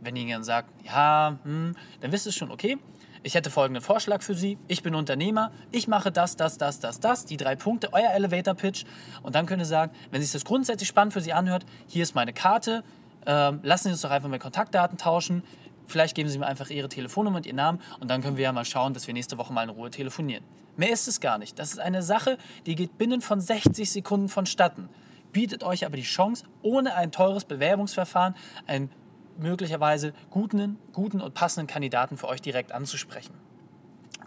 Wenn 0.00 0.16
ihr 0.16 0.32
dann 0.32 0.44
sagt, 0.44 0.70
ja, 0.84 1.38
hm, 1.42 1.74
dann 2.00 2.12
wisst 2.12 2.26
ihr 2.26 2.32
schon, 2.32 2.50
okay, 2.50 2.78
ich 3.22 3.34
hätte 3.34 3.50
folgenden 3.50 3.82
Vorschlag 3.82 4.22
für 4.22 4.34
Sie. 4.34 4.56
Ich 4.68 4.84
bin 4.84 4.94
Unternehmer, 4.94 5.50
ich 5.72 5.88
mache 5.88 6.12
das, 6.12 6.36
das, 6.36 6.58
das, 6.58 6.78
das, 6.78 7.00
das, 7.00 7.24
die 7.24 7.36
drei 7.36 7.56
Punkte, 7.56 7.92
euer 7.92 8.10
Elevator 8.10 8.54
Pitch. 8.54 8.84
Und 9.22 9.34
dann 9.34 9.46
können 9.46 9.64
Sie 9.64 9.68
sagen, 9.68 9.92
wenn 10.12 10.22
sich 10.22 10.30
das 10.30 10.44
grundsätzlich 10.44 10.88
spannend 10.88 11.12
für 11.12 11.20
Sie 11.20 11.32
anhört, 11.32 11.66
hier 11.88 12.04
ist 12.04 12.14
meine 12.14 12.32
Karte, 12.32 12.84
ähm, 13.26 13.58
lassen 13.64 13.88
Sie 13.88 13.90
uns 13.90 14.02
doch 14.02 14.10
einfach 14.10 14.28
mal 14.28 14.38
Kontaktdaten 14.38 14.96
tauschen. 14.96 15.42
Vielleicht 15.86 16.14
geben 16.14 16.28
Sie 16.28 16.38
mir 16.38 16.46
einfach 16.46 16.70
Ihre 16.70 16.88
Telefonnummer 16.88 17.38
und 17.38 17.46
Ihren 17.46 17.56
Namen 17.56 17.80
und 17.98 18.08
dann 18.10 18.22
können 18.22 18.36
wir 18.36 18.44
ja 18.44 18.52
mal 18.52 18.64
schauen, 18.64 18.94
dass 18.94 19.08
wir 19.08 19.14
nächste 19.14 19.38
Woche 19.38 19.52
mal 19.52 19.64
in 19.64 19.70
Ruhe 19.70 19.90
telefonieren. 19.90 20.44
Mehr 20.76 20.90
ist 20.90 21.08
es 21.08 21.20
gar 21.20 21.38
nicht. 21.38 21.58
Das 21.58 21.72
ist 21.72 21.80
eine 21.80 22.02
Sache, 22.02 22.38
die 22.66 22.74
geht 22.74 22.98
binnen 22.98 23.22
von 23.22 23.40
60 23.40 23.90
Sekunden 23.90 24.28
vonstatten. 24.28 24.88
Bietet 25.32 25.64
euch 25.64 25.84
aber 25.84 25.96
die 25.96 26.02
Chance, 26.02 26.44
ohne 26.62 26.94
ein 26.94 27.10
teures 27.10 27.44
Bewerbungsverfahren 27.44 28.36
einen 28.66 28.90
möglicherweise 29.38 30.12
guten, 30.30 30.78
guten 30.92 31.20
und 31.20 31.34
passenden 31.34 31.66
Kandidaten 31.66 32.16
für 32.16 32.28
euch 32.28 32.40
direkt 32.40 32.72
anzusprechen. 32.72 33.34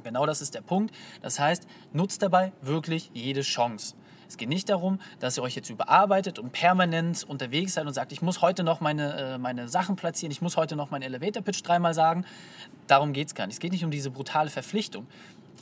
Genau 0.04 0.26
das 0.26 0.42
ist 0.42 0.56
der 0.56 0.62
Punkt. 0.62 0.96
Das 1.22 1.40
heißt, 1.40 1.68
nutzt 1.94 2.22
dabei 2.22 2.52
wirklich 2.62 3.12
jede 3.14 3.42
Chance. 3.42 3.96
Es 4.28 4.38
geht 4.38 4.48
nicht 4.48 4.70
darum, 4.70 5.00
dass 5.20 5.38
ihr 5.38 5.44
euch 5.44 5.56
jetzt 5.56 5.72
überarbeitet 5.72 6.38
und 6.38 6.52
permanent 6.52 7.24
unterwegs 7.24 7.74
seid 7.74 7.88
und 7.88 7.94
sagt, 7.94 8.12
ich 8.12 8.22
muss 8.22 8.44
heute 8.44 8.64
noch 8.64 8.80
meine, 8.80 9.18
äh, 9.18 9.38
meine 9.40 9.68
Sachen 9.68 9.96
platzieren, 9.96 10.32
ich 10.32 10.42
muss 10.42 10.56
heute 10.56 10.76
noch 10.76 10.92
meinen 10.92 11.02
Elevator-Pitch 11.02 11.64
dreimal 11.64 11.96
sagen. 11.96 12.26
Darum 12.86 13.12
geht 13.12 13.30
es 13.30 13.36
gar 13.36 13.48
nicht. 13.48 13.56
Es 13.56 13.60
geht 13.60 13.72
nicht 13.72 13.84
um 13.84 13.90
diese 13.90 14.12
brutale 14.12 14.52
Verpflichtung. 14.52 15.08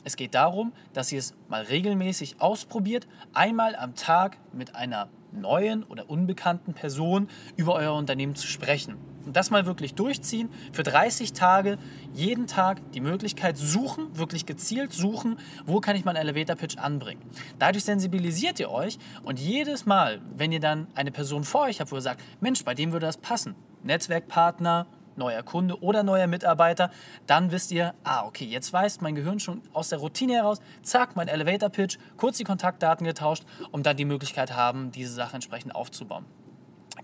Es 0.04 0.16
geht 0.16 0.34
darum, 0.34 0.72
dass 0.92 1.10
ihr 1.12 1.18
es 1.18 1.34
mal 1.48 1.62
regelmäßig 1.62 2.40
ausprobiert, 2.40 3.08
einmal 3.32 3.74
am 3.74 3.94
Tag 3.94 4.36
mit 4.52 4.74
einer 4.74 5.08
neuen 5.32 5.82
oder 5.84 6.08
unbekannten 6.08 6.74
Person 6.74 7.28
über 7.56 7.74
euer 7.74 7.94
Unternehmen 7.94 8.34
zu 8.34 8.46
sprechen. 8.46 8.96
Und 9.28 9.36
das 9.36 9.50
mal 9.50 9.66
wirklich 9.66 9.94
durchziehen, 9.94 10.48
für 10.72 10.82
30 10.82 11.34
Tage, 11.34 11.76
jeden 12.14 12.46
Tag 12.46 12.80
die 12.92 13.02
Möglichkeit 13.02 13.58
suchen, 13.58 14.16
wirklich 14.16 14.46
gezielt 14.46 14.94
suchen, 14.94 15.38
wo 15.66 15.80
kann 15.80 15.96
ich 15.96 16.06
meinen 16.06 16.16
Elevator 16.16 16.56
Pitch 16.56 16.78
anbringen. 16.78 17.20
Dadurch 17.58 17.84
sensibilisiert 17.84 18.58
ihr 18.58 18.70
euch 18.70 18.98
und 19.24 19.38
jedes 19.38 19.84
Mal, 19.84 20.22
wenn 20.34 20.50
ihr 20.50 20.60
dann 20.60 20.86
eine 20.94 21.10
Person 21.10 21.44
vor 21.44 21.64
euch 21.64 21.78
habt, 21.78 21.92
wo 21.92 21.96
ihr 21.96 22.00
sagt, 22.00 22.22
Mensch, 22.40 22.64
bei 22.64 22.74
dem 22.74 22.92
würde 22.92 23.04
das 23.04 23.18
passen, 23.18 23.54
Netzwerkpartner, 23.82 24.86
neuer 25.16 25.42
Kunde 25.42 25.78
oder 25.82 26.02
neuer 26.02 26.26
Mitarbeiter, 26.26 26.90
dann 27.26 27.52
wisst 27.52 27.70
ihr, 27.70 27.92
ah, 28.04 28.24
okay, 28.24 28.46
jetzt 28.46 28.72
weiß 28.72 29.02
mein 29.02 29.14
Gehirn 29.14 29.40
schon 29.40 29.60
aus 29.74 29.90
der 29.90 29.98
Routine 29.98 30.36
heraus, 30.36 30.62
zack, 30.80 31.16
mein 31.16 31.28
Elevator 31.28 31.68
Pitch, 31.68 31.98
kurz 32.16 32.38
die 32.38 32.44
Kontaktdaten 32.44 33.06
getauscht, 33.06 33.44
um 33.72 33.82
dann 33.82 33.98
die 33.98 34.06
Möglichkeit 34.06 34.56
haben, 34.56 34.90
diese 34.90 35.12
Sache 35.12 35.34
entsprechend 35.34 35.74
aufzubauen. 35.74 36.24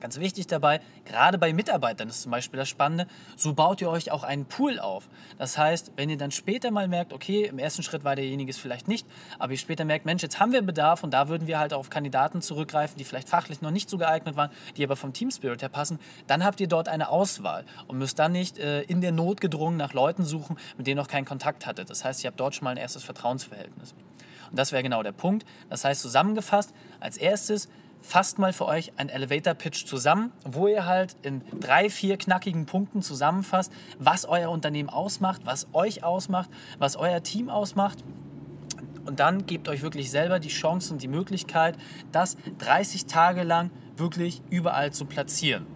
Ganz 0.05 0.21
wichtig 0.21 0.47
dabei, 0.47 0.83
gerade 1.07 1.39
bei 1.39 1.55
Mitarbeitern 1.55 2.11
ist 2.11 2.21
zum 2.21 2.31
Beispiel 2.31 2.59
das 2.59 2.69
Spannende, 2.69 3.07
so 3.39 3.55
baut 3.55 3.81
ihr 3.81 3.89
euch 3.89 4.11
auch 4.11 4.23
einen 4.23 4.45
Pool 4.45 4.79
auf. 4.79 5.09
Das 5.39 5.57
heißt, 5.57 5.93
wenn 5.97 6.11
ihr 6.11 6.19
dann 6.19 6.31
später 6.31 6.71
mal 6.71 6.89
merkt, 6.89 7.15
okay, 7.15 7.47
im 7.47 7.59
ersten 7.59 7.83
Schritt 7.83 8.05
war 8.05 8.15
derjenige 8.15 8.51
es 8.51 8.59
vielleicht 8.59 8.87
nicht, 8.87 9.07
aber 9.39 9.53
ihr 9.53 9.59
später 9.59 9.87
merkt, 9.87 10.05
Mensch, 10.05 10.23
jetzt 10.23 10.39
haben 10.41 10.53
wir 10.53 10.61
Bedarf 10.61 11.05
und 11.05 11.13
da 11.13 11.31
würden 11.31 11.49
wir 11.49 11.59
halt 11.59 11.73
auf 11.73 11.89
Kandidaten 11.89 12.43
zurückgreifen, 12.43 12.99
die 12.99 13.05
vielleicht 13.05 13.31
fachlich 13.31 13.63
noch 13.63 13.71
nicht 13.71 13.89
so 13.89 13.97
geeignet 13.97 14.37
waren, 14.37 14.51
die 14.77 14.85
aber 14.85 14.97
vom 14.97 15.15
Team 15.15 15.31
Spirit 15.31 15.63
her 15.63 15.71
passen, 15.71 15.99
dann 16.27 16.45
habt 16.45 16.61
ihr 16.61 16.69
dort 16.69 16.91
eine 16.91 17.09
Auswahl 17.09 17.65
und 17.87 17.97
müsst 17.97 18.19
dann 18.19 18.33
nicht 18.33 18.59
äh, 18.59 18.83
in 18.83 19.01
der 19.01 19.11
Not 19.11 19.41
gedrungen 19.41 19.79
nach 19.79 19.95
Leuten 19.95 20.27
suchen, 20.27 20.59
mit 20.77 20.87
denen 20.87 20.99
noch 20.99 21.09
keinen 21.09 21.25
Kontakt 21.25 21.65
hattet. 21.65 21.89
Das 21.89 22.05
heißt, 22.05 22.23
ihr 22.25 22.29
habt 22.29 22.39
dort 22.39 22.55
schon 22.55 22.65
mal 22.65 22.73
ein 22.73 22.77
erstes 22.77 23.05
Vertrauensverhältnis. 23.05 23.95
Und 24.51 24.59
das 24.59 24.71
wäre 24.71 24.83
genau 24.83 25.03
der 25.03 25.13
Punkt. 25.13 25.47
Das 25.71 25.87
heißt, 25.87 26.03
zusammengefasst, 26.03 26.75
als 27.01 27.17
erstes, 27.17 27.71
fasst 28.05 28.39
mal 28.39 28.53
für 28.53 28.67
euch 28.67 28.93
einen 28.97 29.09
Elevator 29.09 29.55
Pitch 29.55 29.87
zusammen, 29.87 30.31
wo 30.45 30.69
ihr 30.69 30.85
halt 30.85 31.17
in 31.23 31.43
drei, 31.59 31.89
vier 31.89 32.19
knackigen 32.19 32.67
Punkten 32.67 33.03
zusammenfasst, 33.03 33.73
was 33.99 34.27
euer 34.27 34.51
Unternehmen 34.51 34.91
ausmacht, 34.91 35.43
was 35.45 35.67
euch 35.73 36.05
ausmacht, 36.05 36.51
was 36.79 36.97
euer 36.97 37.23
Team 37.23 37.49
ausmacht. 37.49 37.99
Und 39.07 39.21
dann 39.21 39.47
gebt 39.47 39.69
euch 39.69 39.83
wirklich 39.83 40.11
selber 40.11 40.39
die 40.39 40.49
Chance 40.49 40.93
und 40.93 41.03
die 41.03 41.09
Möglichkeit, 41.09 41.77
das 42.13 42.37
30 42.59 43.07
Tage 43.07 43.43
lang 43.43 43.71
wirklich 43.97 44.43
überall 44.51 44.93
zu 44.93 45.07
platzieren. 45.07 45.67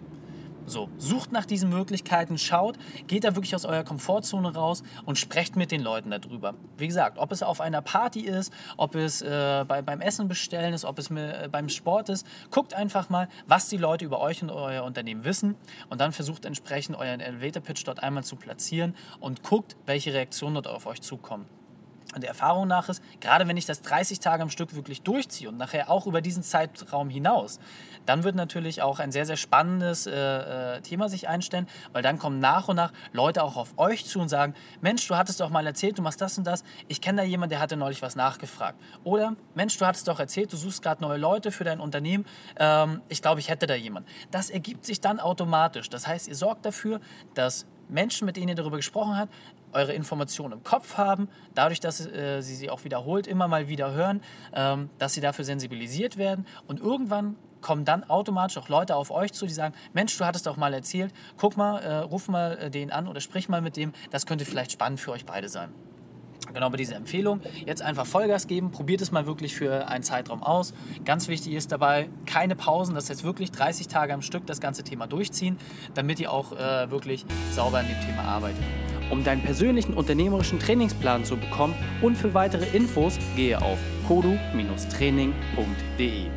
So, 0.69 0.87
sucht 0.99 1.31
nach 1.31 1.47
diesen 1.47 1.71
Möglichkeiten, 1.71 2.37
schaut, 2.37 2.77
geht 3.07 3.23
da 3.23 3.33
wirklich 3.33 3.55
aus 3.55 3.65
eurer 3.65 3.83
Komfortzone 3.83 4.53
raus 4.53 4.83
und 5.03 5.17
sprecht 5.17 5.55
mit 5.55 5.71
den 5.71 5.81
Leuten 5.81 6.11
darüber. 6.11 6.53
Wie 6.77 6.85
gesagt, 6.85 7.17
ob 7.17 7.31
es 7.31 7.41
auf 7.41 7.59
einer 7.59 7.81
Party 7.81 8.19
ist, 8.19 8.53
ob 8.77 8.93
es 8.93 9.23
äh, 9.23 9.65
bei, 9.67 9.81
beim 9.81 9.99
Essen 9.99 10.27
bestellen 10.27 10.75
ist, 10.75 10.85
ob 10.85 10.99
es 10.99 11.09
äh, 11.09 11.49
beim 11.51 11.69
Sport 11.69 12.09
ist, 12.09 12.27
guckt 12.51 12.75
einfach 12.75 13.09
mal, 13.09 13.29
was 13.47 13.67
die 13.69 13.77
Leute 13.77 14.05
über 14.05 14.21
euch 14.21 14.43
und 14.43 14.51
euer 14.51 14.83
Unternehmen 14.83 15.25
wissen 15.25 15.55
und 15.89 15.99
dann 15.99 16.11
versucht 16.11 16.45
entsprechend 16.45 16.95
euren 16.95 17.19
Elevator 17.19 17.63
Pitch 17.63 17.83
dort 17.87 18.03
einmal 18.03 18.23
zu 18.23 18.35
platzieren 18.35 18.95
und 19.19 19.41
guckt, 19.41 19.75
welche 19.87 20.13
Reaktionen 20.13 20.53
dort 20.53 20.67
auf 20.67 20.85
euch 20.85 21.01
zukommen. 21.01 21.47
Der 22.21 22.29
Erfahrung 22.29 22.67
nach 22.67 22.89
ist, 22.89 23.03
gerade 23.19 23.47
wenn 23.47 23.57
ich 23.57 23.65
das 23.65 23.81
30 23.81 24.19
Tage 24.19 24.43
am 24.43 24.49
Stück 24.49 24.75
wirklich 24.75 25.01
durchziehe 25.01 25.49
und 25.49 25.57
nachher 25.57 25.89
auch 25.89 26.07
über 26.07 26.21
diesen 26.21 26.43
Zeitraum 26.43 27.09
hinaus, 27.09 27.59
dann 28.05 28.23
wird 28.23 28.35
natürlich 28.35 28.81
auch 28.81 28.99
ein 28.99 29.11
sehr, 29.11 29.25
sehr 29.25 29.37
spannendes 29.37 30.07
äh, 30.07 30.77
äh, 30.77 30.81
Thema 30.81 31.09
sich 31.09 31.27
einstellen, 31.27 31.67
weil 31.93 32.01
dann 32.01 32.17
kommen 32.17 32.39
nach 32.39 32.67
und 32.67 32.75
nach 32.75 32.91
Leute 33.13 33.43
auch 33.43 33.55
auf 33.55 33.73
euch 33.77 34.05
zu 34.05 34.19
und 34.19 34.29
sagen, 34.29 34.53
Mensch, 34.81 35.07
du 35.07 35.15
hattest 35.15 35.39
doch 35.39 35.49
mal 35.49 35.65
erzählt, 35.65 35.97
du 35.97 36.01
machst 36.01 36.21
das 36.21 36.37
und 36.37 36.45
das, 36.45 36.63
ich 36.87 37.01
kenne 37.01 37.21
da 37.21 37.27
jemanden, 37.27 37.51
der 37.51 37.59
hatte 37.59 37.77
neulich 37.77 38.01
was 38.01 38.15
nachgefragt. 38.15 38.79
Oder, 39.03 39.35
Mensch, 39.55 39.77
du 39.77 39.85
hattest 39.85 40.07
doch 40.07 40.19
erzählt, 40.19 40.51
du 40.51 40.57
suchst 40.57 40.81
gerade 40.81 41.01
neue 41.01 41.17
Leute 41.17 41.51
für 41.51 41.63
dein 41.63 41.79
Unternehmen, 41.79 42.25
ähm, 42.57 43.01
ich 43.09 43.21
glaube, 43.21 43.39
ich 43.39 43.49
hätte 43.49 43.67
da 43.67 43.75
jemanden. 43.75 44.09
Das 44.31 44.49
ergibt 44.49 44.85
sich 44.85 45.01
dann 45.01 45.19
automatisch. 45.19 45.89
Das 45.89 46.07
heißt, 46.07 46.27
ihr 46.27 46.35
sorgt 46.35 46.65
dafür, 46.65 46.99
dass 47.33 47.65
Menschen, 47.89 48.25
mit 48.25 48.37
denen 48.37 48.49
ihr 48.49 48.55
darüber 48.55 48.77
gesprochen 48.77 49.17
habt, 49.17 49.33
eure 49.73 49.93
Informationen 49.93 50.53
im 50.53 50.63
Kopf 50.63 50.97
haben, 50.97 51.29
dadurch, 51.55 51.79
dass 51.79 52.05
äh, 52.05 52.41
sie 52.41 52.55
sie 52.55 52.69
auch 52.69 52.83
wiederholt 52.83 53.27
immer 53.27 53.47
mal 53.47 53.67
wieder 53.67 53.91
hören, 53.91 54.21
ähm, 54.53 54.89
dass 54.97 55.13
sie 55.13 55.21
dafür 55.21 55.45
sensibilisiert 55.45 56.17
werden 56.17 56.45
und 56.67 56.79
irgendwann 56.79 57.35
kommen 57.61 57.85
dann 57.85 58.03
automatisch 58.09 58.57
auch 58.57 58.69
Leute 58.69 58.95
auf 58.95 59.11
euch 59.11 59.33
zu, 59.33 59.45
die 59.45 59.53
sagen, 59.53 59.75
Mensch, 59.93 60.17
du 60.17 60.25
hattest 60.25 60.47
doch 60.47 60.57
mal 60.57 60.73
erzählt, 60.73 61.13
guck 61.37 61.57
mal, 61.57 61.79
äh, 61.79 61.95
ruf 61.97 62.27
mal 62.27 62.57
äh, 62.57 62.71
den 62.71 62.91
an 62.91 63.07
oder 63.07 63.19
sprich 63.19 63.49
mal 63.49 63.61
mit 63.61 63.75
dem, 63.77 63.93
das 64.11 64.25
könnte 64.25 64.45
vielleicht 64.45 64.71
spannend 64.71 64.99
für 64.99 65.11
euch 65.11 65.25
beide 65.25 65.49
sein. 65.49 65.73
Genau 66.53 66.69
bei 66.69 66.77
dieser 66.77 66.95
Empfehlung. 66.95 67.41
Jetzt 67.65 67.81
einfach 67.81 68.05
Vollgas 68.05 68.47
geben, 68.47 68.71
probiert 68.71 69.01
es 69.01 69.11
mal 69.11 69.27
wirklich 69.27 69.53
für 69.53 69.87
einen 69.87 70.03
Zeitraum 70.03 70.41
aus. 70.41 70.73
Ganz 71.05 71.27
wichtig 71.27 71.53
ist 71.53 71.71
dabei, 71.71 72.09
keine 72.25 72.55
Pausen, 72.55 72.95
das 72.95 73.09
heißt 73.09 73.23
wirklich 73.23 73.51
30 73.51 73.87
Tage 73.87 74.13
am 74.13 74.21
Stück 74.21 74.47
das 74.47 74.59
ganze 74.59 74.83
Thema 74.83 75.05
durchziehen, 75.05 75.57
damit 75.93 76.19
ihr 76.19 76.31
auch 76.31 76.53
äh, 76.53 76.89
wirklich 76.89 77.25
sauber 77.51 77.79
an 77.79 77.87
dem 77.87 77.99
Thema 78.01 78.23
arbeitet. 78.23 78.63
Um 79.09 79.23
deinen 79.23 79.41
persönlichen 79.41 79.93
unternehmerischen 79.93 80.59
Trainingsplan 80.59 81.25
zu 81.25 81.37
bekommen 81.37 81.73
und 82.01 82.17
für 82.17 82.33
weitere 82.33 82.65
Infos 82.75 83.17
gehe 83.35 83.61
auf 83.61 83.77
kodu-training.de. 84.07 86.27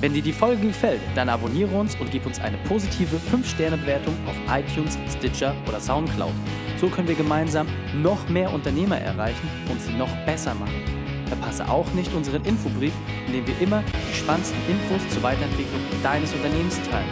Wenn 0.00 0.12
dir 0.12 0.22
die 0.22 0.32
Folge 0.32 0.66
gefällt, 0.66 1.00
dann 1.14 1.30
abonniere 1.30 1.74
uns 1.74 1.96
und 1.96 2.10
gib 2.10 2.26
uns 2.26 2.38
eine 2.38 2.58
positive 2.68 3.16
5-Sterne-Bewertung 3.16 4.14
auf 4.26 4.36
iTunes, 4.54 4.98
Stitcher 5.16 5.54
oder 5.66 5.80
Soundcloud. 5.80 6.34
So 6.78 6.88
können 6.88 7.08
wir 7.08 7.14
gemeinsam 7.14 7.66
noch 8.02 8.28
mehr 8.28 8.52
Unternehmer 8.52 8.98
erreichen 8.98 9.48
und 9.70 9.80
sie 9.80 9.94
noch 9.94 10.14
besser 10.26 10.54
machen. 10.54 10.82
Verpasse 11.28 11.66
auch 11.68 11.90
nicht 11.94 12.12
unseren 12.12 12.44
Infobrief, 12.44 12.92
in 13.26 13.32
dem 13.32 13.46
wir 13.46 13.58
immer 13.60 13.82
die 14.10 14.14
spannendsten 14.14 14.58
Infos 14.68 15.08
zur 15.08 15.22
Weiterentwicklung 15.22 15.80
deines 16.02 16.32
Unternehmens 16.34 16.78
teilen. 16.90 17.08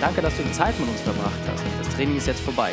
Danke, 0.00 0.20
dass 0.20 0.36
du 0.36 0.42
die 0.42 0.52
Zeit 0.52 0.78
mit 0.80 0.88
uns 0.88 1.00
verbracht 1.02 1.40
hast. 1.46 1.62
Das 1.78 1.94
Training 1.94 2.16
ist 2.16 2.26
jetzt 2.26 2.40
vorbei. 2.40 2.72